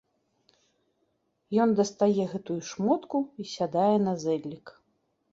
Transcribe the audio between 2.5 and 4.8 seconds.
шмотку й сядае на зэдлік.